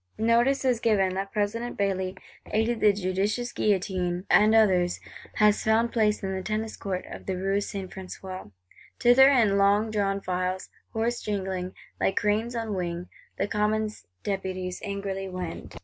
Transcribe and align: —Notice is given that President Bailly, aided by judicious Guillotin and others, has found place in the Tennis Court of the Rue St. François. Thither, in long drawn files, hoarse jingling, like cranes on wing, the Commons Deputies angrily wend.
—Notice 0.17 0.65
is 0.65 0.79
given 0.79 1.13
that 1.13 1.31
President 1.31 1.77
Bailly, 1.77 2.17
aided 2.47 2.81
by 2.81 2.91
judicious 2.91 3.51
Guillotin 3.51 4.25
and 4.31 4.55
others, 4.55 4.99
has 5.35 5.63
found 5.63 5.91
place 5.91 6.23
in 6.23 6.33
the 6.35 6.41
Tennis 6.41 6.75
Court 6.75 7.05
of 7.05 7.27
the 7.27 7.37
Rue 7.37 7.61
St. 7.61 7.91
François. 7.91 8.49
Thither, 8.99 9.29
in 9.29 9.59
long 9.59 9.91
drawn 9.91 10.19
files, 10.19 10.69
hoarse 10.93 11.21
jingling, 11.21 11.75
like 11.99 12.17
cranes 12.17 12.55
on 12.55 12.73
wing, 12.73 13.09
the 13.37 13.47
Commons 13.47 14.07
Deputies 14.23 14.81
angrily 14.83 15.29
wend. 15.29 15.75